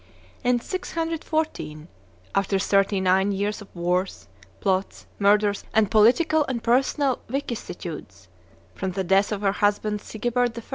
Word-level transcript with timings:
In 0.43 0.59
614, 0.59 1.87
after 2.33 2.57
thirty 2.57 2.99
nine 2.99 3.31
years 3.31 3.61
of 3.61 3.67
wars, 3.75 4.27
plots, 4.59 5.05
murders, 5.19 5.63
and 5.75 5.91
political 5.91 6.43
and 6.45 6.63
personal 6.63 7.19
vicissitudes, 7.29 8.27
from 8.73 8.93
the 8.93 9.03
death 9.03 9.31
of 9.31 9.41
her 9.41 9.51
husband 9.51 10.01
Sigebert 10.01 10.57
I. 10.57 10.63